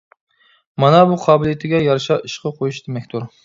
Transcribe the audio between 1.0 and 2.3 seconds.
بۇ قابىلىيىتىگە يارىشا